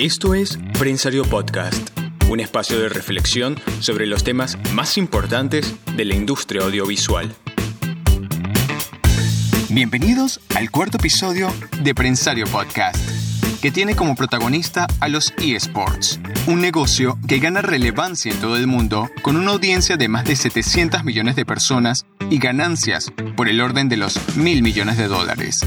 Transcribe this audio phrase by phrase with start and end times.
[0.00, 1.90] Esto es Prensario Podcast,
[2.30, 7.30] un espacio de reflexión sobre los temas más importantes de la industria audiovisual.
[9.68, 11.52] Bienvenidos al cuarto episodio
[11.82, 12.96] de Prensario Podcast,
[13.60, 18.66] que tiene como protagonista a los eSports, un negocio que gana relevancia en todo el
[18.66, 23.60] mundo con una audiencia de más de 700 millones de personas y ganancias por el
[23.60, 25.66] orden de los mil millones de dólares.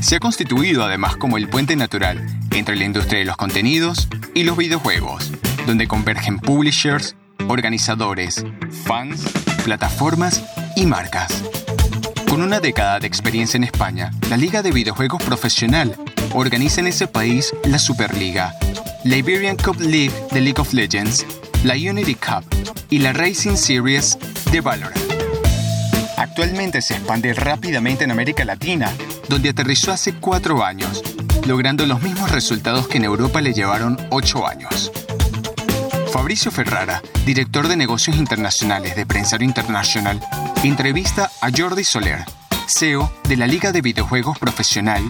[0.00, 4.44] Se ha constituido además como el puente natural entre la industria de los contenidos y
[4.44, 5.30] los videojuegos,
[5.66, 7.16] donde convergen publishers,
[7.48, 8.44] organizadores,
[8.84, 9.24] fans,
[9.64, 10.42] plataformas
[10.76, 11.42] y marcas.
[12.28, 15.96] Con una década de experiencia en España, la Liga de Videojuegos Profesional
[16.32, 18.54] organiza en ese país la Superliga,
[19.04, 21.26] la Iberian Cup League de League of Legends,
[21.64, 22.44] la Unity Cup
[22.88, 24.16] y la Racing Series
[24.52, 25.07] de Valorant.
[26.18, 28.92] Actualmente se expande rápidamente en América Latina,
[29.28, 31.00] donde aterrizó hace cuatro años,
[31.46, 34.90] logrando los mismos resultados que en Europa le llevaron ocho años.
[36.12, 40.20] Fabricio Ferrara, director de negocios internacionales de Prensario International,
[40.64, 42.24] entrevista a Jordi Soler,
[42.66, 45.02] CEO de la Liga de Videojuegos Profesional,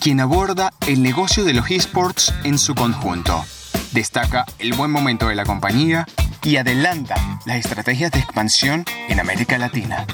[0.00, 3.44] quien aborda el negocio de los esports en su conjunto.
[3.92, 6.04] Destaca el buen momento de la compañía
[6.44, 10.06] y adelanta las estrategias de expansión en América Latina.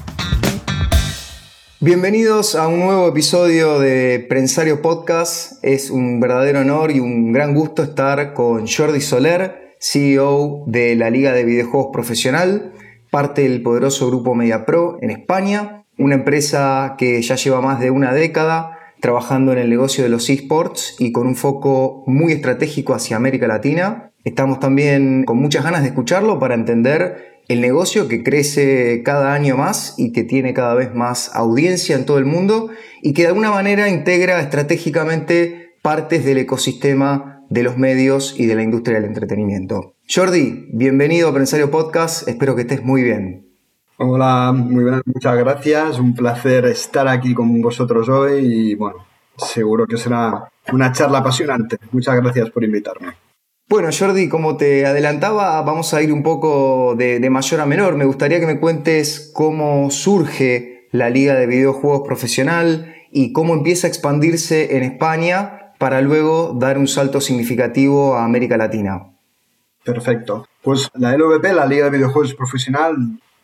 [1.80, 5.62] Bienvenidos a un nuevo episodio de Prensario Podcast.
[5.62, 11.10] Es un verdadero honor y un gran gusto estar con Jordi Soler, CEO de la
[11.10, 12.72] Liga de Videojuegos Profesional,
[13.10, 18.14] parte del poderoso grupo MediaPro en España, una empresa que ya lleva más de una
[18.14, 23.18] década trabajando en el negocio de los esports y con un foco muy estratégico hacia
[23.18, 24.12] América Latina.
[24.24, 29.58] Estamos también con muchas ganas de escucharlo para entender el negocio que crece cada año
[29.58, 32.70] más y que tiene cada vez más audiencia en todo el mundo
[33.02, 38.54] y que de alguna manera integra estratégicamente partes del ecosistema de los medios y de
[38.54, 39.94] la industria del entretenimiento.
[40.08, 43.46] Jordi, bienvenido a Prensario Podcast, espero que estés muy bien.
[43.98, 49.86] Hola, muy bien, muchas gracias, un placer estar aquí con vosotros hoy y bueno, seguro
[49.86, 51.76] que será una charla apasionante.
[51.92, 53.23] Muchas gracias por invitarme.
[53.66, 57.96] Bueno, Jordi, como te adelantaba, vamos a ir un poco de, mayor a menor.
[57.96, 63.86] Me gustaría que me cuentes cómo surge la Liga de Videojuegos Profesional y cómo empieza
[63.86, 69.06] a expandirse en España para luego dar un salto significativo a América Latina.
[69.82, 70.46] Perfecto.
[70.62, 72.96] Pues la LVP, la Liga de Videojuegos Profesional,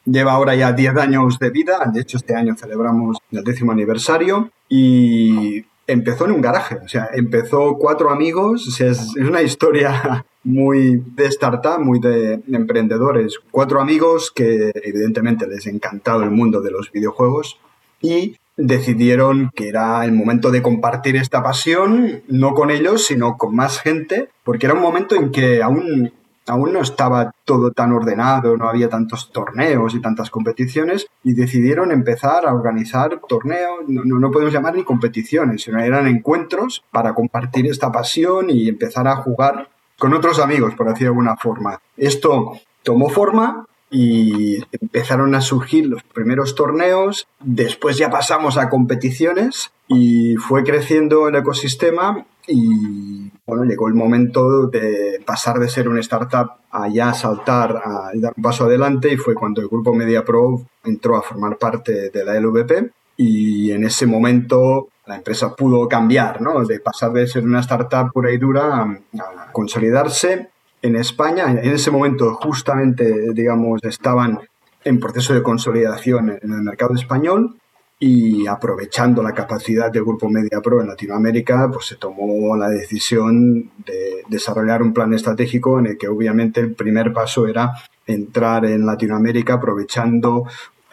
[0.04, 1.90] lleva ahora ya 10 años de vida.
[1.92, 7.08] De hecho, este año celebramos el décimo aniversario y empezó en un garaje, o sea,
[7.12, 14.70] empezó cuatro amigos, es, una historia muy de startup, muy de emprendedores, cuatro amigos que
[14.82, 17.58] evidentemente les encantado el mundo de los videojuegos
[18.00, 23.54] y decidieron que era el momento de compartir esta pasión, no con ellos, sino con
[23.54, 26.12] más gente, porque era un momento en que aún
[26.50, 31.92] aún no estaba todo tan ordenado, no había tantos torneos y tantas competiciones y decidieron
[31.92, 37.92] empezar a organizar torneos, no, podemos llamar ni competiciones, sino eran encuentros para compartir esta
[37.92, 39.68] pasión y empezar a jugar
[39.98, 41.78] con otros amigos, por decir de alguna forma.
[41.96, 49.72] Esto tomó forma y empezaron a surgir los primeros torneos, después ya pasamos a competiciones
[49.88, 53.29] y fue creciendo el ecosistema y
[53.64, 58.42] llegó el momento de pasar de ser una startup a ya saltar, a dar un
[58.42, 62.90] paso adelante y fue cuando el grupo MediaPro entró a formar parte de la LVP
[63.16, 66.64] y en ese momento la empresa pudo cambiar, ¿no?
[66.64, 70.48] De pasar de ser una startup pura y dura a, consolidarse
[70.80, 71.50] en España.
[71.50, 74.38] En ese momento justamente, digamos, estaban
[74.84, 77.59] en proceso de consolidación en el mercado español
[78.02, 84.24] y aprovechando la capacidad del grupo MediaPro en Latinoamérica, pues se tomó la decisión de
[84.26, 87.74] desarrollar un plan estratégico en el que obviamente el primer paso era
[88.06, 90.46] entrar en Latinoamérica aprovechando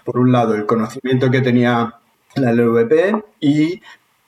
[0.04, 1.96] por un lado el conocimiento que tenía
[2.36, 3.82] la LVP y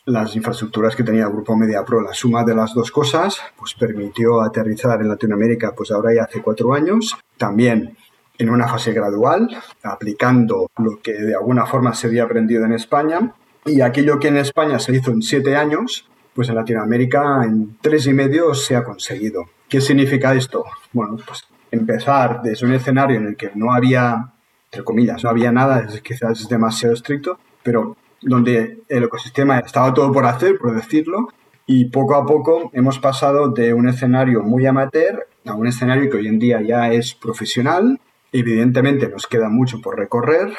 [0.05, 2.01] las infraestructuras que tenía el grupo MediaPro.
[2.01, 6.41] La suma de las dos cosas pues permitió aterrizar en Latinoamérica pues ahora ya hace
[6.41, 7.17] cuatro años.
[7.37, 7.97] También
[8.39, 9.49] en una fase gradual,
[9.83, 13.33] aplicando lo que de alguna forma se había aprendido en España.
[13.65, 18.07] Y aquello que en España se hizo en siete años, pues en Latinoamérica en tres
[18.07, 19.43] y medio se ha conseguido.
[19.67, 20.63] ¿Qué significa esto?
[20.93, 24.31] Bueno, pues empezar desde un escenario en el que no había,
[24.71, 30.11] entre comillas, no había nada, quizás es demasiado estricto, pero donde el ecosistema estaba todo
[30.11, 31.27] por hacer, por decirlo,
[31.65, 36.17] y poco a poco hemos pasado de un escenario muy amateur a un escenario que
[36.17, 37.99] hoy en día ya es profesional,
[38.31, 40.49] Evidentemente nos queda mucho por recorrer,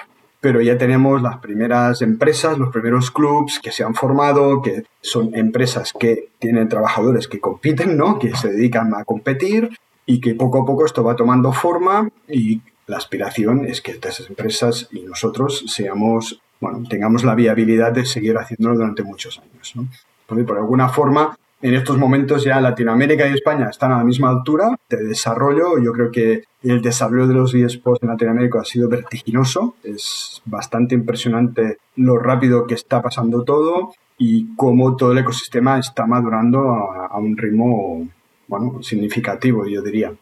[0.41, 5.35] pero ya tenemos las primeras empresas, los primeros clubs que se han formado, que son
[5.35, 8.19] empresas que tienen trabajadores que compiten, ¿no?
[8.19, 9.71] Que se dedican a competir
[10.07, 14.21] y que poco a poco esto va tomando forma y la aspiración es que estas
[14.29, 19.87] empresas y nosotros seamos, bueno, tengamos la viabilidad de seguir haciéndolo durante muchos años, ¿no?
[20.27, 24.79] por alguna forma, en estos momentos ya Latinoamérica y España están a la misma altura
[24.89, 25.79] de desarrollo.
[25.83, 29.75] Yo creo que el desarrollo de los eSports en Latinoamérica ha sido vertiginoso.
[29.85, 36.07] Es bastante impresionante lo rápido que está pasando todo y cómo todo el ecosistema está
[36.07, 38.09] madurando a, un ritmo
[38.49, 40.13] bueno, significativo, yo diría.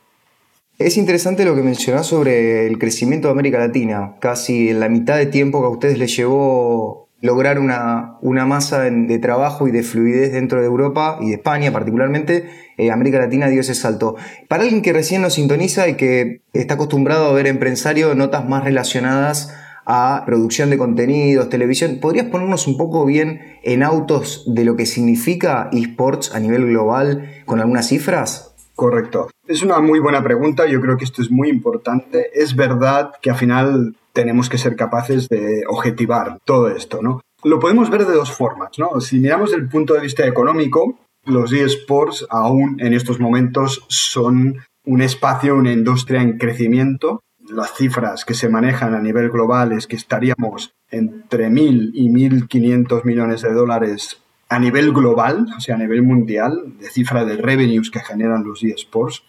[0.78, 4.14] Es interesante lo que mencionás sobre el crecimiento de América Latina.
[4.20, 8.82] Casi en la mitad de tiempo que a ustedes les llevó lograr una, una masa
[8.82, 13.48] de trabajo y de fluidez dentro de Europa y de España particularmente, eh, América Latina
[13.48, 14.16] dio ese salto.
[14.48, 18.64] Para alguien que recién nos sintoniza y que está acostumbrado a ver empresario notas más
[18.64, 19.52] relacionadas
[19.84, 24.84] a producción de contenidos, televisión, ¿podrías ponernos un poco bien en autos de lo que
[24.84, 28.54] significa esports a nivel global con algunas cifras?
[28.74, 29.28] Correcto.
[29.48, 32.30] Es una muy buena pregunta, yo creo que esto es muy importante.
[32.34, 37.20] Es verdad que al final tenemos que ser capaces de objetivar todo esto, ¿no?
[37.44, 39.00] Lo podemos ver de dos formas, ¿no?
[39.00, 44.58] Si miramos desde el punto de vista económico, los eSports aún en estos momentos son
[44.84, 47.20] un espacio, una industria en crecimiento.
[47.48, 53.04] Las cifras que se manejan a nivel global es que estaríamos entre 1.000 y 1.500
[53.04, 57.92] millones de dólares a nivel global, o sea, a nivel mundial, de cifra de revenues
[57.92, 59.22] que generan los eSports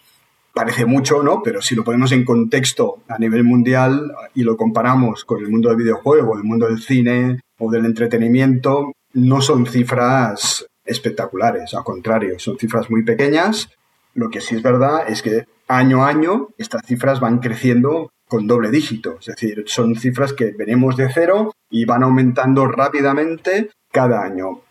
[0.52, 1.42] parece mucho, ¿no?
[1.42, 5.68] Pero si lo ponemos en contexto a nivel mundial y lo comparamos con el mundo
[5.68, 12.38] del videojuego, el mundo del cine o del entretenimiento, no son cifras espectaculares, al contrario,
[12.38, 13.68] son cifras muy pequeñas.
[14.14, 18.46] Lo que sí es verdad es que año a año estas cifras van creciendo con
[18.46, 24.22] doble dígito, es decir, son cifras que venimos de cero y van aumentando rápidamente cada
[24.22, 24.62] año.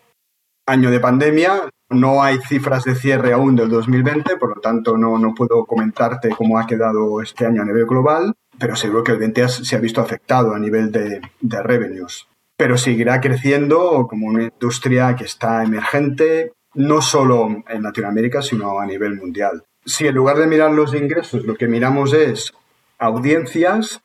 [0.66, 5.18] Año de pandemia, no hay cifras de cierre aún del 2020, por lo tanto no,
[5.18, 9.20] no puedo comentarte cómo ha quedado este año a nivel global, pero seguro que el
[9.20, 12.28] 20 se ha visto afectado a nivel de, de revenues.
[12.58, 18.86] Pero seguirá creciendo como una industria que está emergente, no solo en Latinoamérica, sino a
[18.86, 19.64] nivel mundial.
[19.86, 22.54] Si en lugar de mirar los ingresos, lo que miramos es
[23.00, 24.02] audiencias,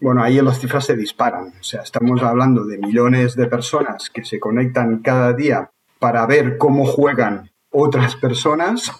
[0.00, 1.52] bueno, ahí las cifras se disparan.
[1.60, 6.58] O sea, estamos hablando de millones de personas que se conectan cada día para ver
[6.58, 8.90] cómo juegan otras personas,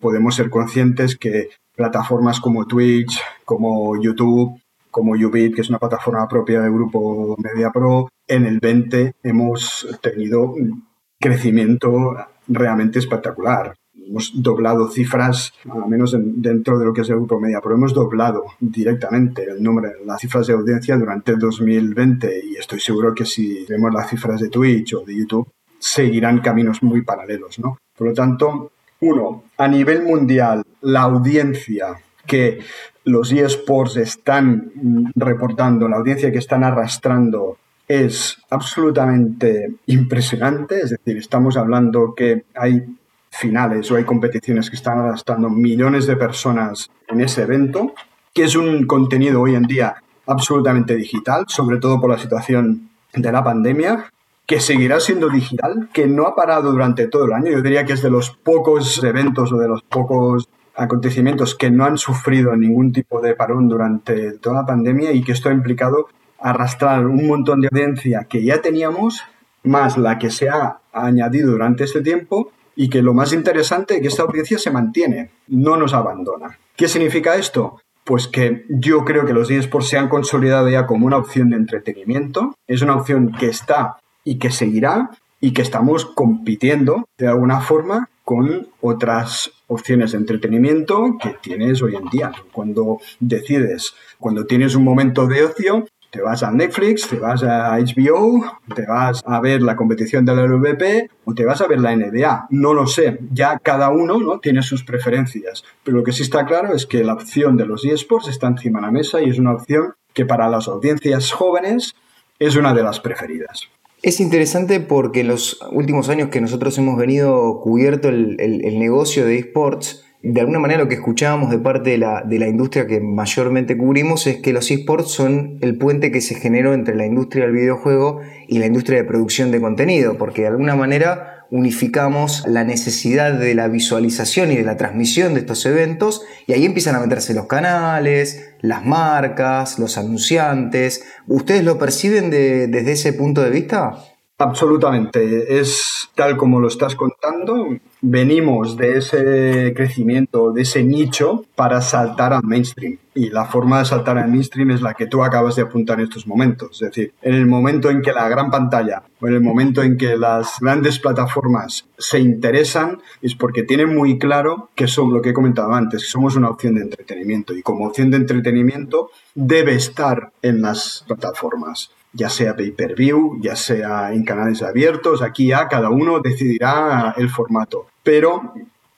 [0.00, 4.60] podemos ser conscientes que plataformas como Twitch, como YouTube,
[4.90, 10.52] como Ubit, que es una plataforma propia del grupo MediaPro, en el 20 hemos tenido
[10.52, 10.86] un
[11.18, 12.16] crecimiento
[12.48, 13.74] realmente espectacular.
[13.94, 18.44] Hemos doblado cifras, al menos dentro de lo que es el grupo MediaPro, hemos doblado
[18.60, 23.64] directamente el número, las cifras de audiencia durante el 2020 y estoy seguro que si
[23.68, 25.48] vemos las cifras de Twitch o de YouTube,
[25.82, 27.76] seguirán caminos muy paralelos, ¿no?
[27.96, 28.70] Por lo tanto,
[29.00, 32.60] uno, a nivel mundial, la audiencia que
[33.04, 34.70] los eSports están
[35.16, 37.58] reportando, la audiencia que están arrastrando
[37.88, 42.84] es absolutamente impresionante, es decir, estamos hablando que hay
[43.30, 47.92] finales o hay competiciones que están arrastrando millones de personas en ese evento,
[48.32, 49.96] que es un contenido hoy en día
[50.26, 54.12] absolutamente digital, sobre todo por la situación de la pandemia,
[54.52, 57.50] que seguirá siendo digital, que no ha parado durante todo el año.
[57.52, 61.86] Yo diría que es de los pocos eventos o de los pocos acontecimientos que no
[61.86, 66.08] han sufrido ningún tipo de parón durante toda la pandemia y que esto ha implicado
[66.38, 69.22] arrastrar un montón de audiencia que ya teníamos,
[69.62, 74.00] más la que se ha añadido durante este tiempo y que lo más interesante es
[74.02, 76.58] que esta audiencia se mantiene, no nos abandona.
[76.76, 77.80] ¿Qué significa esto?
[78.04, 81.56] Pues que yo creo que los eSports se han consolidado ya como una opción de
[81.56, 85.10] entretenimiento, es una opción que está y que seguirá
[85.40, 91.96] y que estamos compitiendo de alguna forma con otras opciones de entretenimiento que tienes hoy
[91.96, 92.32] en día.
[92.52, 97.78] Cuando decides, cuando tienes un momento de ocio, te vas a Netflix, te vas a
[97.78, 101.80] HBO, te vas a ver la competición de la LVP o te vas a ver
[101.80, 102.48] la NBA.
[102.50, 104.38] No lo sé, ya cada uno ¿no?
[104.38, 105.64] tiene sus preferencias.
[105.82, 108.80] Pero lo que sí está claro es que la opción de los eSports está encima
[108.80, 111.94] de la mesa y es una opción que para las audiencias jóvenes
[112.38, 113.70] es una de las preferidas.
[114.02, 118.36] Es interesante porque en los últimos años que nosotros hemos venido cubierto el,
[118.76, 122.48] negocio de esports, de alguna manera lo que escuchábamos de parte de la, de la
[122.48, 126.96] industria que mayormente cubrimos es que los esports son el puente que se generó entre
[126.96, 131.31] la industria del videojuego y la industria de producción de contenido, porque de alguna manera
[131.52, 136.64] unificamos la necesidad de la visualización y de la transmisión de estos eventos y ahí
[136.64, 141.04] empiezan a meterse los canales, las marcas, los anunciantes.
[141.26, 143.98] ¿Ustedes lo perciben desde ese punto de vista?
[144.42, 147.68] Absolutamente, es tal como lo estás contando.
[148.00, 152.98] Venimos de ese crecimiento, de ese nicho para saltar al mainstream.
[153.14, 156.06] Y la forma de saltar al mainstream es la que tú acabas de apuntar en
[156.06, 156.82] estos momentos.
[156.82, 159.96] Es decir, en el momento en que la gran pantalla o en el momento en
[159.96, 165.30] que las grandes plataformas se interesan, es porque tienen muy claro que son lo que
[165.30, 167.54] he comentado antes, que somos una opción de entretenimiento.
[167.54, 174.12] Y como opción de entretenimiento debe estar en las plataformas ya sea pay-per-view, ya sea
[174.12, 177.86] en canales abiertos, aquí ya cada uno decidirá el formato.
[178.02, 178.52] Pero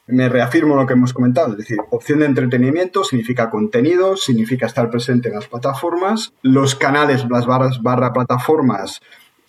[0.06, 4.90] me reafirmo lo que hemos comentado, es decir, opción de entretenimiento significa contenido, significa estar
[4.90, 9.00] presente en las plataformas, los canales, las barras barra plataformas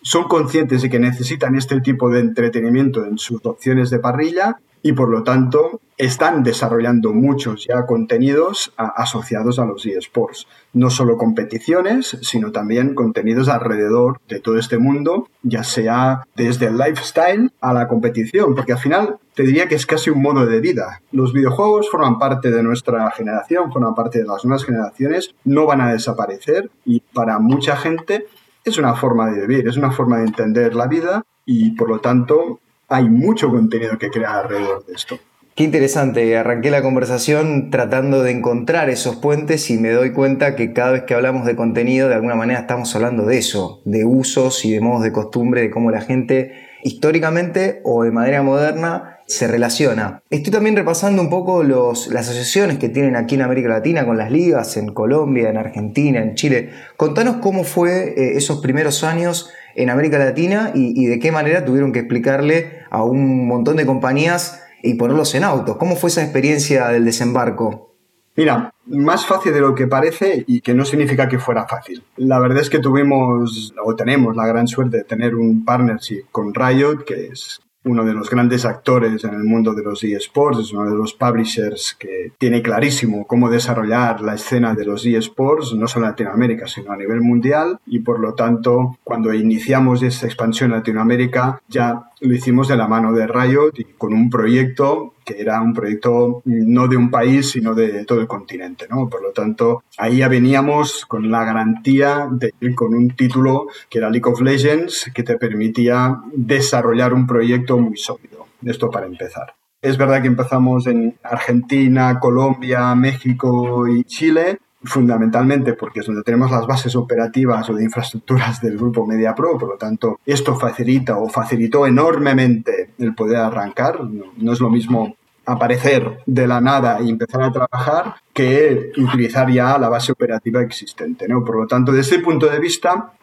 [0.05, 4.93] son conscientes de que necesitan este tipo de entretenimiento en sus opciones de parrilla y
[4.93, 10.45] por lo tanto están desarrollando muchos ya contenidos asociados a los eSports.
[10.73, 16.77] No solo competiciones, sino también contenidos alrededor de todo este mundo, ya sea desde el
[16.77, 20.61] lifestyle a la competición, porque al final te diría que es casi un modo de
[20.61, 21.01] vida.
[21.11, 25.81] Los videojuegos forman parte de nuestra generación, forman parte de las nuevas generaciones, no van
[25.81, 28.27] a desaparecer y para mucha gente
[28.63, 32.01] es una forma de vivir, es una forma de entender la vida y por lo
[32.01, 35.19] tanto hay mucho contenido que crear alrededor de esto.
[35.55, 40.73] Qué interesante, arranqué la conversación tratando de encontrar esos puentes y me doy cuenta que
[40.73, 44.65] cada vez que hablamos de contenido, de alguna manera estamos hablando de eso, de usos
[44.65, 46.51] y de modos de costumbre, de cómo la gente
[46.83, 50.21] históricamente o de manera moderna se relaciona.
[50.29, 54.17] Estoy también repasando un poco los, las asociaciones que tienen aquí en América Latina con
[54.17, 56.71] las ligas, en Colombia, en Argentina, en Chile.
[56.97, 61.91] Contanos cómo fue eh, esos primeros años en América Latina y, de qué manera tuvieron
[61.91, 65.77] que explicarle a un montón de compañías y ponerlos en autos.
[65.77, 67.93] ¿Cómo fue esa experiencia del desembarco?
[68.37, 72.03] Mira, más fácil de lo que parece y que no significa que fuera fácil.
[72.17, 76.53] La verdad es que tuvimos o tenemos la gran suerte de tener un partnership con
[76.53, 80.73] Riot, que es uno de los grandes actores en el mundo de los eSports, es
[80.73, 85.87] uno de los publishers que tiene clarísimo cómo desarrollar la escena de los eSports, no
[85.87, 87.79] solo en Latinoamérica, sino a nivel mundial.
[87.85, 92.87] Y por lo tanto, cuando iniciamos esta expansión en Latinoamérica, ya lo hicimos de la
[92.87, 97.49] mano de Riot y con un proyecto que era un proyecto no de un país,
[97.49, 99.09] sino de todo el continente, ¿no?
[99.09, 103.97] Por lo tanto, ahí ya veníamos con la garantía de ir con un título que
[103.97, 108.45] era League of Legends, que te permitía desarrollar un proyecto muy sólido.
[108.63, 109.55] Esto para empezar.
[109.81, 116.51] Es verdad que empezamos en Argentina, Colombia, México y Chile, fundamentalmente porque es donde tenemos
[116.51, 121.29] las bases operativas o de infraestructuras del grupo MediaPro, por lo tanto, esto facilita o
[121.29, 123.99] facilitó enormemente el poder arrancar.
[124.03, 125.15] No, es lo mismo
[125.45, 131.27] aparecer de la nada y empezar a trabajar que utilizar ya la base operativa existente.
[131.27, 131.43] ¿no?
[131.43, 133.13] Por lo tanto, desde ese punto de vista,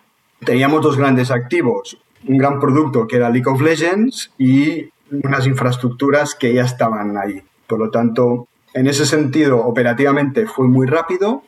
[0.45, 1.99] teníamos dos grandes activos.
[2.27, 7.43] Un gran producto que era League of Legends y unas infraestructuras que ya estaban ahí.
[7.67, 11.43] Por lo tanto, en ese sentido, operativamente fue muy rápido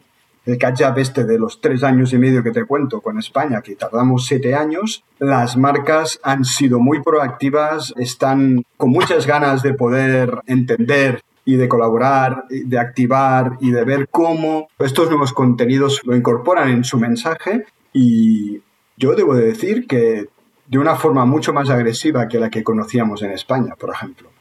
[0.45, 3.77] el catch-up este de los tres años y medio que te cuento con España, que
[3.77, 10.41] tardamos siete años, las marcas han sido muy proactivas, están con muchas ganas de poder
[10.47, 16.71] entender y de colaborar, de activar y de ver cómo estos nuevos contenidos lo incorporan
[16.71, 18.63] en su mensaje y
[18.97, 20.29] yo debo decir que
[20.67, 24.34] de una forma mucho más agresiva que la que conocíamos en España, por ejemplo.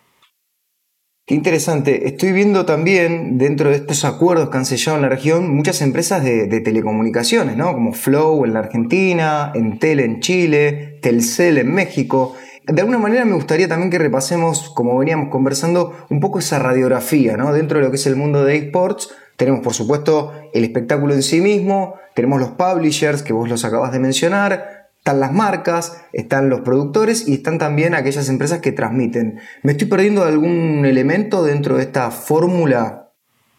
[1.25, 2.06] Qué interesante.
[2.10, 6.22] Estoy viendo también dentro de estos acuerdos que han sellado en la región muchas empresas
[6.22, 7.72] de, telecomunicaciones, ¿no?
[7.72, 12.36] Como Flow en la Argentina, Entel en Chile, Telcel en México.
[12.68, 17.38] De alguna manera me gustaría también que repasemos, como veníamos conversando, un poco esa radiografía,
[17.38, 17.53] ¿no?
[17.53, 21.24] Dentro de lo que es el mundo de esports, tenemos por supuesto el espectáculo en
[21.24, 26.50] sí mismo, tenemos los publishers que vos los acabas de mencionar, están las marcas, están
[26.50, 29.38] los productores y están también aquellas empresas que transmiten.
[29.62, 33.10] ¿Me estoy perdiendo algún elemento dentro de esta fórmula?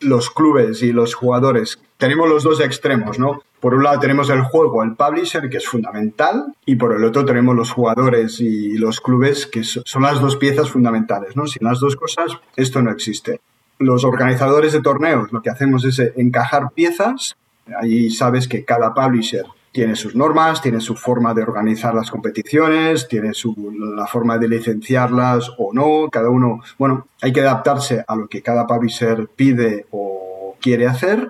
[0.01, 1.79] Los clubes y los jugadores.
[1.99, 3.43] Tenemos los dos extremos, ¿no?
[3.61, 7.27] Por un lado tenemos el juego, el publisher, que es fundamental, y por el otro
[7.27, 11.47] tenemos los jugadores y los clubes, que son las dos piezas fundamentales, ¿no?
[11.47, 13.43] Sin las dos cosas, esto no existe.
[13.79, 17.37] Los organizadores de torneos lo que hacemos es encajar piezas.
[17.79, 19.45] Ahí sabes que cada publisher
[19.75, 24.47] tiene sus normas, tiene su forma de organizar las competiciones, tiene su, la forma de
[24.47, 26.09] licenciarlas o no.
[26.13, 31.29] Cada uno, bueno, hay que adaptarse a lo que cada publisher pide o quiere hacer.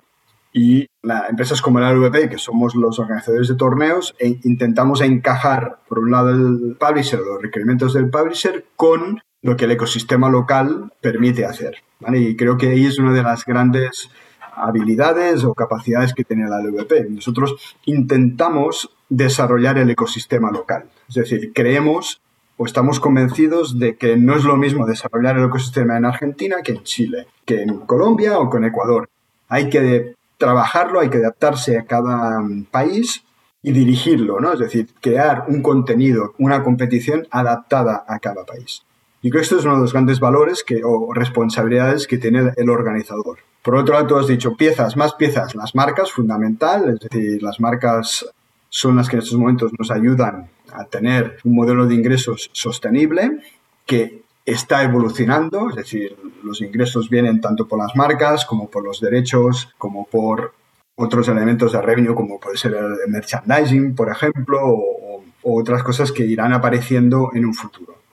[0.52, 5.78] Y la, empresas como la LVP, que somos los organizadores de torneos, e intentamos encajar,
[5.88, 10.92] por un lado, el publisher, los requerimientos del publisher, con lo que el ecosistema local
[11.00, 11.76] permite hacer.
[12.12, 14.10] Y creo que ahí es una de las grandes
[14.56, 17.10] habilidades o capacidades que tiene la LVP.
[17.10, 20.84] Nosotros intentamos desarrollar el ecosistema local.
[21.08, 22.20] Es decir, creemos
[22.56, 26.72] o estamos convencidos de que no es lo mismo desarrollar el ecosistema en Argentina que
[26.72, 29.08] en Chile, que en Colombia o con Ecuador.
[29.48, 33.24] Hay que trabajarlo, hay que adaptarse a cada país
[33.62, 34.52] y dirigirlo, ¿no?
[34.52, 38.82] Es decir, crear un contenido, una competición adaptada a cada país.
[39.24, 42.52] Y creo que esto es uno de los grandes valores que, o responsabilidades que tiene
[42.58, 43.38] el organizador.
[43.62, 47.58] Por otro lado, tú has dicho piezas, más piezas, las marcas, fundamental, es decir, las
[47.58, 48.26] marcas
[48.68, 53.38] son las que en estos momentos nos ayudan a tener un modelo de ingresos sostenible
[53.86, 59.00] que está evolucionando, es decir, los ingresos vienen tanto por las marcas como por los
[59.00, 60.52] derechos, como por
[60.96, 66.26] otros elementos de revenue, como puede ser el merchandising, por ejemplo, o otras cosas que
[66.26, 68.03] irán apareciendo en un futuro.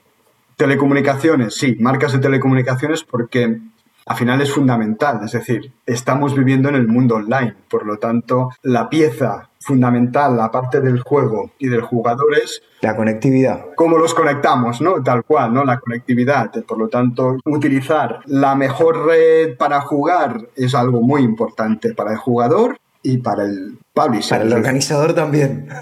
[0.62, 3.60] Telecomunicaciones, sí, marcas de telecomunicaciones porque
[4.06, 5.22] al final es fundamental.
[5.26, 7.56] Es decir, estamos viviendo en el mundo online.
[7.68, 12.62] Por lo tanto, la pieza fundamental, la parte del juego y del jugador es...
[12.82, 13.70] La conectividad.
[13.76, 15.02] Cómo los conectamos, ¿no?
[15.02, 15.66] Tal cual, ¿no?
[15.66, 16.52] La conectividad.
[16.66, 22.18] Por lo tanto, utilizar la mejor red para jugar es algo muy importante para el
[22.18, 24.38] jugador y para el publisher.
[24.38, 25.68] Para el organizador también.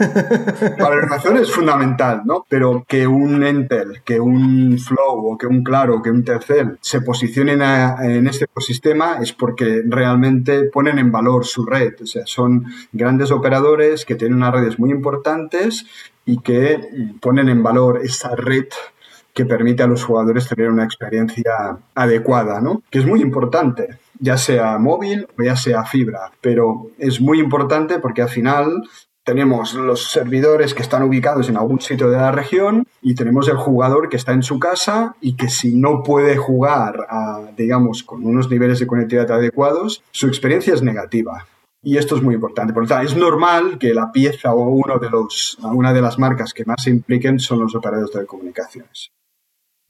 [0.77, 2.45] Para el organizador es fundamental, ¿no?
[2.49, 7.01] Pero que un Entel, que un Flow o que un Claro, que un Telcel se
[7.01, 11.93] posicionen en este ecosistema es porque realmente ponen en valor su red.
[12.01, 15.85] O sea, son grandes operadores que tienen unas redes muy importantes
[16.25, 16.79] y que
[17.21, 18.65] ponen en valor esa red
[19.33, 22.81] que permite a los jugadores tener una experiencia adecuada, ¿no?
[22.89, 26.31] Que es muy importante ya sea móvil o ya sea fibra.
[26.41, 28.83] Pero es muy importante porque al final
[29.23, 33.57] tenemos los servidores que están ubicados en algún sitio de la región y tenemos el
[33.57, 37.07] jugador que está en su casa y que si no puede jugar,
[37.55, 41.45] digamos, con unos niveles de conectividad adecuados, su experiencia es negativa.
[41.81, 42.73] Y esto es muy importante.
[42.73, 46.19] Por lo tanto, es normal que la pieza o uno de los, una de las
[46.19, 49.11] marcas que más se impliquen son los operadores de telecomunicaciones.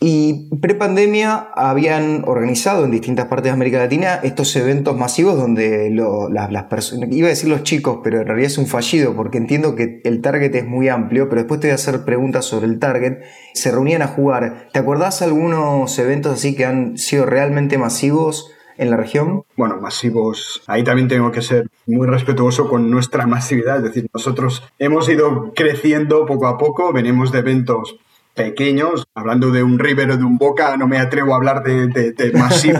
[0.01, 6.63] Y prepandemia habían organizado en distintas partes de América Latina estos eventos masivos donde las,
[6.65, 9.99] personas, iba a decir los chicos, pero en realidad es un fallido porque entiendo que
[10.05, 13.17] el target es muy amplio, pero después te voy a hacer preguntas sobre el target.
[13.53, 14.69] Se reunían a jugar.
[14.71, 18.53] ¿Te acordás algunos eventos así que han sido realmente masivos?
[18.77, 19.43] en la región?
[19.57, 20.63] Bueno, masivos.
[20.65, 23.79] Ahí también tengo que ser muy respetuoso con nuestra masividad.
[23.79, 27.99] Es decir, nosotros hemos ido creciendo poco a poco, venimos de eventos
[28.39, 29.05] pequeños.
[29.13, 32.31] Hablando de un River o de un Boca, no me atrevo a hablar de, de,
[32.31, 32.79] masivo.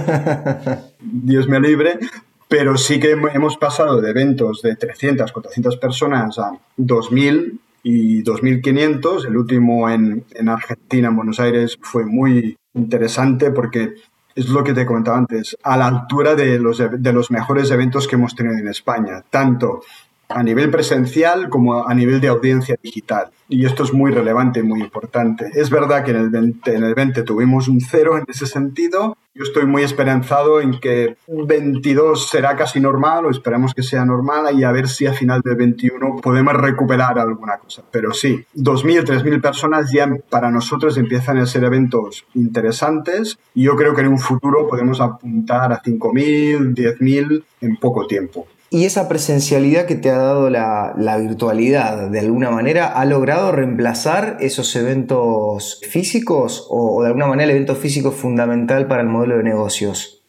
[1.00, 2.00] Dios me libre.
[2.48, 9.28] Pero sí que hemos pasado de eventos de 300, 400 personas a 2.000 y 2.500.
[9.28, 13.95] El último en, en Argentina, en Buenos Aires, fue muy interesante porque
[14.34, 18.08] es lo que te comentaba antes, a la altura de los, de los mejores eventos
[18.08, 19.82] que hemos tenido en España, tanto
[20.30, 23.32] a nivel presencial como a nivel de audiencia digital.
[23.48, 25.50] Y esto es muy relevante, muy importante.
[25.56, 29.18] Es verdad que en el 20, en el 20 tuvimos un cero en ese sentido.
[29.34, 34.60] Yo estoy muy esperanzado en que 22 será casi normal o esperemos que sea normal
[34.60, 37.82] y a ver si a final del 21 podemos recuperar alguna cosa.
[37.89, 43.76] Pero sí, 2.000, 3.000 personas ya para nosotros empiezan a ser eventos interesantes y yo
[43.76, 48.48] creo que en un futuro podemos apuntar a 5.000, 10.000 en poco tiempo.
[48.71, 54.38] Y esa presencialidad que te ha dado la, virtualidad, de alguna manera, ¿ha logrado reemplazar
[54.41, 59.38] esos eventos físicos o, de alguna manera el evento físico es fundamental para el modelo
[59.38, 60.21] de negocios?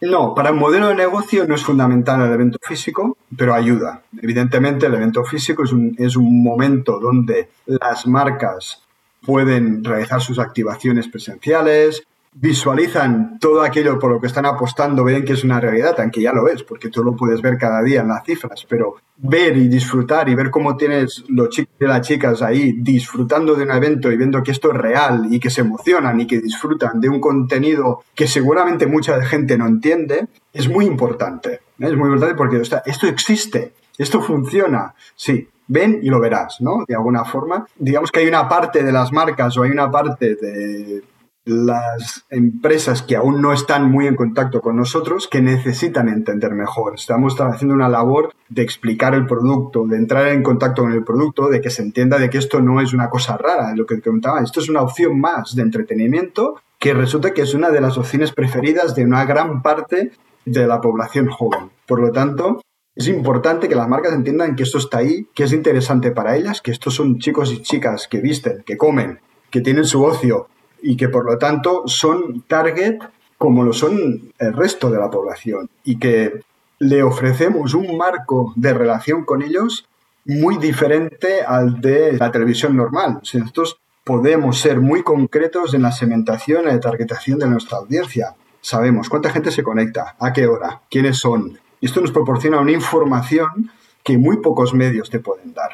[0.00, 4.02] No, para el modelo de negocio no es fundamental el evento físico, pero ayuda.
[4.20, 8.82] Evidentemente el evento físico es un, es un momento donde las marcas
[9.24, 15.34] pueden realizar sus activaciones presenciales, visualizan todo aquello por lo que están apostando, ven que
[15.34, 18.08] es una realidad, aunque ya lo es, porque tú lo puedes ver cada día en
[18.08, 22.42] las cifras, pero ver y disfrutar y ver cómo tienes los chicos y las chicas
[22.42, 26.20] ahí disfrutando de un evento y viendo que esto es real y que se emocionan
[26.20, 31.54] y que disfrutan de un contenido que seguramente mucha gente no entiende, es muy importante.
[31.54, 31.60] ¿eh?
[31.86, 36.84] Es muy importante porque esto existe, esto funciona, sí, ven y lo verás, ¿no?
[36.86, 37.66] De alguna forma.
[37.76, 41.02] Digamos que hay una parte de las marcas o hay una parte de
[41.44, 46.94] las empresas que aún no están muy en contacto con nosotros, que necesitan entender mejor.
[46.94, 51.48] Estamos haciendo una labor de explicar el producto, de entrar en contacto con el producto,
[51.48, 54.40] de que se entienda de que esto no es una cosa rara, lo que comentaba,
[54.40, 58.32] esto es una opción más de entretenimiento que resulta que es una de las opciones
[58.32, 60.12] preferidas de una gran parte
[60.44, 61.70] de la población joven.
[61.86, 62.60] Por lo tanto,
[62.94, 66.60] es importante que las marcas entiendan que esto está ahí, que es interesante para ellas,
[66.60, 70.48] que estos son chicos y chicas que visten, que comen, que tienen su ocio,
[70.82, 72.98] y que por lo tanto son target
[73.38, 76.42] como lo son el resto de la población y que
[76.78, 79.86] le ofrecemos un marco de relación con ellos
[80.24, 83.20] muy diferente al de la televisión normal.
[83.22, 88.34] nosotros podemos ser muy concretos en la segmentación y la targetación de nuestra audiencia.
[88.60, 91.58] Sabemos cuánta gente se conecta, a qué hora, quiénes son.
[91.80, 93.70] Y esto nos proporciona una información
[94.02, 95.70] que muy pocos medios te pueden dar.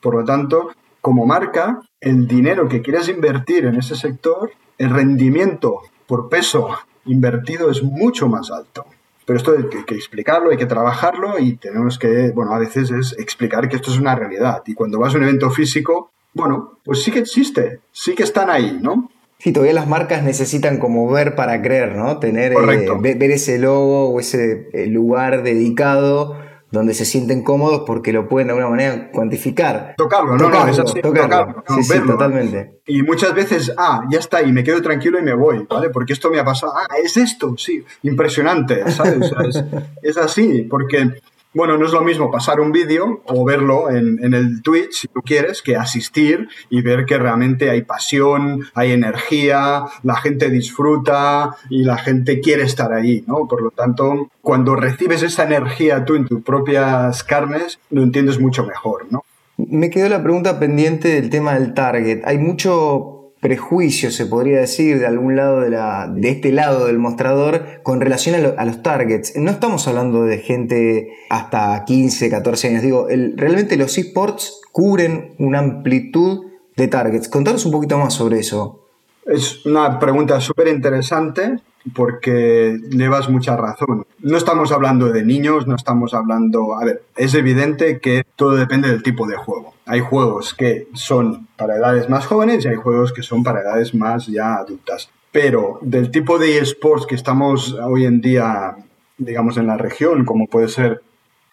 [0.00, 5.82] Por lo tanto, como marca, el dinero que quieres invertir en ese sector, el rendimiento
[6.06, 6.68] por peso
[7.06, 8.86] invertido es mucho más alto.
[9.24, 13.16] Pero esto hay que, explicarlo, hay que trabajarlo y tenemos que, bueno, a veces es
[13.18, 14.62] explicar que esto es una realidad.
[14.66, 18.50] Y cuando vas a un evento físico, bueno, pues sí que existe, sí que están
[18.50, 19.10] ahí, ¿no?
[19.38, 22.18] Sí, todavía las marcas necesitan como ver para creer, ¿no?
[22.18, 26.36] Tener, eh, ver, ese logo o ese eh, lugar dedicado
[26.70, 29.94] donde se sienten cómodos porque lo pueden de alguna manera cuantificar.
[29.96, 32.80] Tocarlo, no, no, es así, tocarlo, sí, sí, totalmente.
[32.86, 35.90] Y muchas veces, ah, ya está, y me quedo tranquilo y me voy, ¿vale?
[35.90, 39.32] Porque esto me ha pasado, ah, es esto, sí, impresionante, ¿sabes?
[39.48, 39.64] es,
[40.02, 41.10] es así, porque
[41.52, 45.20] bueno, no es lo mismo pasar un vídeo o verlo en, el Twitch, si tú
[45.20, 51.82] quieres, que asistir y ver que realmente hay pasión, hay energía, la gente disfruta y
[51.82, 53.48] la gente quiere estar ahí, ¿no?
[53.48, 58.64] Por lo tanto, cuando recibes esa energía tú en tus propias carnes, lo entiendes mucho
[58.64, 59.24] mejor, ¿no?
[59.56, 62.22] Me quedó la pregunta pendiente del tema del target.
[62.24, 66.98] Hay mucho prejuicio, se podría decir, de algún lado de, la, de este lado del
[66.98, 69.34] mostrador con relación a, los targets.
[69.36, 72.82] No estamos hablando de gente hasta 15, 14 años.
[72.82, 77.28] Digo, realmente los esports cubren una amplitud de targets.
[77.28, 78.86] Contanos un poquito más sobre eso.
[79.26, 81.60] Es una pregunta súper interesante
[81.94, 84.06] porque llevas mucha razón.
[84.18, 86.74] No estamos hablando de niños, no estamos hablando...
[86.74, 89.74] A ver, es evidente que todo depende del tipo de juego.
[89.86, 93.94] Hay juegos que son para edades más jóvenes y hay juegos que son para edades
[93.94, 95.10] más ya adultas.
[95.32, 98.76] Pero del tipo de esports que estamos hoy en día,
[99.16, 101.00] digamos, en la región, como puede ser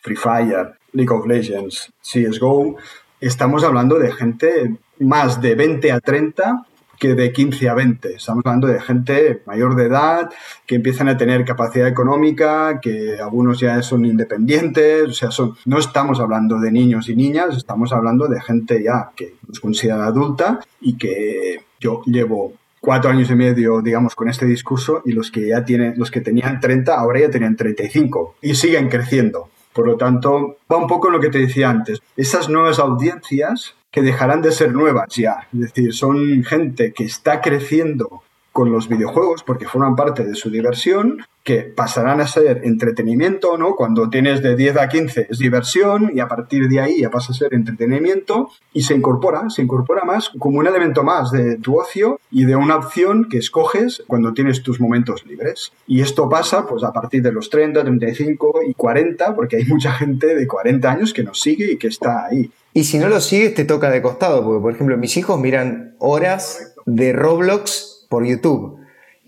[0.01, 2.75] Free Fire, League of Legends, CSGO,
[3.19, 6.65] estamos hablando de gente más de 20 a 30
[6.99, 8.15] que de 15 a 20.
[8.15, 10.29] Estamos hablando de gente mayor de edad,
[10.65, 15.79] que empiezan a tener capacidad económica, que algunos ya son independientes, o sea, son, no
[15.79, 20.59] estamos hablando de niños y niñas, estamos hablando de gente ya que nos considera adulta
[20.81, 25.47] y que yo llevo cuatro años y medio, digamos, con este discurso y los que
[25.47, 29.49] ya tienen, los que tenían 30 ahora ya tenían 35 y siguen creciendo.
[29.77, 31.99] Por lo tanto, va un poco en lo que te decía antes.
[32.15, 35.47] Esas nuevas audiencias que dejarán de ser nuevas ya.
[35.53, 38.23] Es decir, son gente que está creciendo
[38.57, 43.75] con los videojuegos porque forman parte de su diversión, que pasarán a ser entretenimiento, ¿no?
[43.75, 47.33] Cuando tienes de 10 a 15 es diversión y a partir de ahí ya pasa
[47.33, 51.79] a ser entretenimiento y se incorpora, se incorpora más como un elemento más de tu
[51.79, 55.71] ocio y de una opción que escoges cuando tienes tus momentos libres.
[55.85, 59.91] Y esto pasa pues a partir de los 30, 35 y 40 porque hay mucha
[59.91, 62.49] gente de 40 años que nos sigue y que está ahí.
[62.73, 65.93] Y si no lo sigues te toca de costado, porque por ejemplo mis hijos miran
[65.99, 68.79] horas de Roblox por YouTube.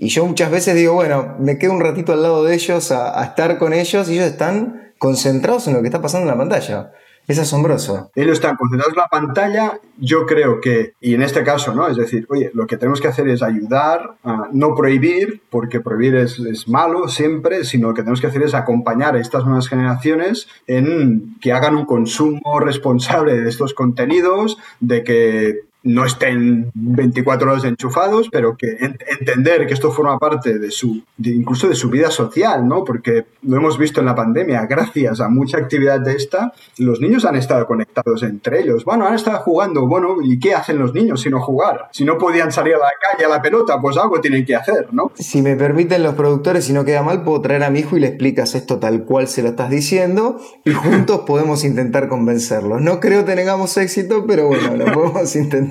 [0.02, 3.22] Y yo muchas veces digo, bueno, me quedo un ratito al lado de ellos a,
[3.22, 6.92] estar con ellos y ellos están concentrados en lo que está pasando en la pantalla.
[7.28, 8.10] Es asombroso.
[8.16, 9.80] Ellos están concentrados en la pantalla.
[9.98, 11.88] Yo creo que, y en este caso, ¿no?
[11.88, 16.16] Es decir, oye, lo que tenemos que hacer es ayudar, a no prohibir, porque prohibir
[16.16, 19.68] es, es, malo siempre, sino lo que tenemos que hacer es acompañar a estas nuevas
[19.68, 27.52] generaciones en que hagan un consumo responsable de estos contenidos, de que no estén 24
[27.52, 32.12] horas enchufados, pero que entender que esto forma parte de su, incluso de su vida
[32.12, 32.84] social, ¿no?
[32.84, 37.24] Porque lo hemos visto en la pandemia, gracias a mucha actividad de esta, los niños
[37.24, 38.84] han estado conectados entre ellos.
[38.84, 41.88] Bueno, han estado jugando, bueno, ¿y qué hacen los niños si no jugar?
[41.92, 44.88] Si no podían salir a la calle a la pelota, pues algo tienen que hacer,
[44.92, 45.12] ¿no?
[45.16, 48.02] Si me permiten los productores, si no queda mal, puedo traer a mi hijo y
[48.02, 52.82] le explicas esto tal cual se lo estás diciendo y juntos podemos intentar convencerlos.
[52.82, 55.69] No creo que tengamos éxito, pero bueno, lo podemos intentar.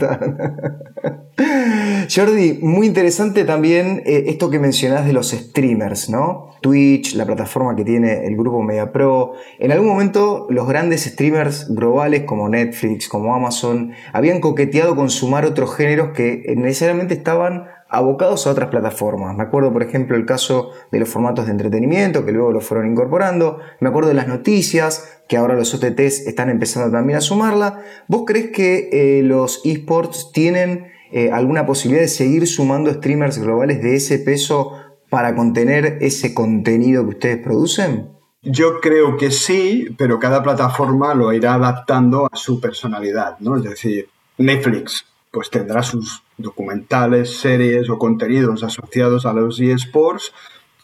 [2.15, 6.55] Jordi, muy interesante también eh, esto que mencionás de los streamers, ¿no?
[6.61, 9.35] Twitch, la plataforma que tiene el grupo MediaPro.
[9.59, 15.45] En algún momento los grandes streamers globales como Netflix, como Amazon, habían coqueteado con sumar
[15.45, 19.37] otros géneros que necesariamente estaban abocados a otras plataformas.
[19.37, 22.91] Me acuerdo, por ejemplo, el caso de los formatos de entretenimiento que luego lo fueron
[22.91, 23.59] incorporando.
[23.81, 27.83] Me acuerdo de las noticias, que ahora los OTTs están empezando también a sumarla.
[28.09, 33.83] ¿Vos crees que eh, los esports tienen eh, alguna posibilidad de seguir sumando streamers globales
[33.83, 34.73] de ese peso
[35.09, 38.11] para contener ese contenido que ustedes producen?
[38.43, 43.57] Yo creo que sí, pero cada plataforma lo irá adaptando a su personalidad, ¿no?
[43.57, 45.05] Es decir, Netflix
[45.39, 50.33] pues tendrá sus documentales, series o contenidos asociados a los eSports,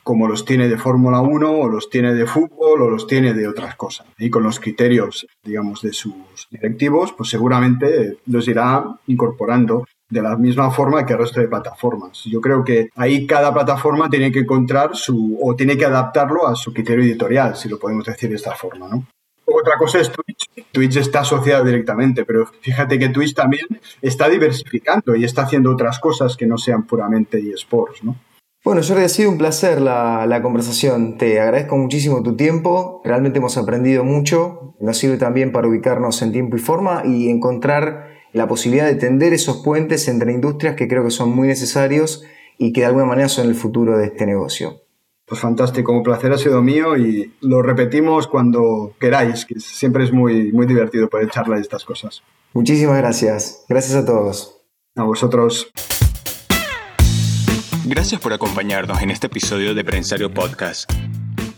[0.05, 3.49] como los tiene de Fórmula 1 o los tiene de fútbol o los tiene de
[3.49, 4.07] otras cosas.
[4.17, 10.37] Y con los criterios, digamos, de sus directivos, pues seguramente los irá incorporando de la
[10.37, 12.23] misma forma que el resto de plataformas.
[12.27, 16.55] Yo creo que ahí cada plataforma tiene que encontrar su, o tiene que adaptarlo a
[16.55, 19.05] su criterio editorial, si lo podemos decir de esta forma, ¿no?
[19.57, 20.51] Otra cosa es Twitch.
[20.73, 23.67] Twitch está asociado directamente, pero fíjate que Twitch también
[24.03, 28.17] está diversificando y está haciendo otras cosas que no sean puramente eSports, ¿no?
[28.65, 31.19] Bueno, Jordi, ha sido un placer la, la, conversación.
[31.19, 33.03] Te agradezco muchísimo tu tiempo.
[33.05, 34.75] Realmente hemos aprendido mucho.
[34.81, 39.35] Nos sirve también para ubicarnos en tiempo y forma y encontrar la posibilidad de tender
[39.35, 42.25] esos puentes entre industrias que creo que son muy necesarios
[42.59, 44.84] y que de alguna manera son el futuro de este negocio.
[45.27, 50.13] Pues fantástico, un placer ha sido mío y lo repetimos cuando queráis, que siempre es
[50.13, 52.23] muy, muy divertido poder charlar de estas cosas.
[52.53, 53.65] Muchísimas gracias.
[53.69, 54.61] Gracias a todos.
[54.97, 55.71] A vosotros.
[57.87, 60.93] Gracias por acompañarnos en este episodio de Prensario Podcast.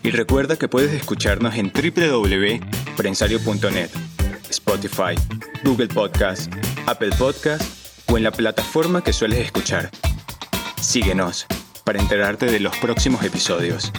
[0.02, 3.90] Y recuerda que puedes escucharnos en www.prensario.net,
[4.48, 5.16] Spotify,
[5.64, 6.52] Google Podcast,
[6.87, 7.62] Apple Podcast
[8.11, 9.90] o en la plataforma que sueles escuchar.
[10.81, 11.46] Síguenos
[11.87, 13.92] para enterarte de los próximos episodios.